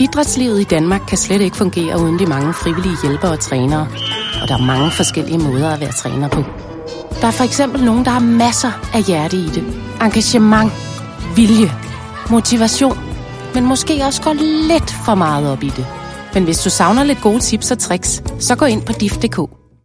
[0.00, 3.88] Idrætslivet i Danmark kan slet ikke fungere uden de mange frivillige hjælpere og trænere.
[4.42, 6.42] Og der er mange forskellige måder at være træner på.
[7.20, 9.64] Der er for eksempel nogen, der har masser af hjerte i det.
[10.02, 10.72] Engagement,
[11.36, 11.72] vilje,
[12.30, 12.98] motivation,
[13.54, 14.32] men måske også går
[14.68, 15.86] lidt for meget op i det.
[16.34, 19.65] Men hvis du savner lidt gode tips og tricks, så gå ind på dif.dk.